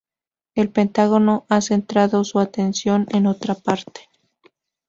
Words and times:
El 0.55 0.71
Pentágono 0.71 1.45
ha 1.47 1.61
centrado 1.61 2.23
su 2.23 2.39
atención 2.39 3.05
en 3.11 3.27
otra 3.27 3.53
parte. 3.53 4.09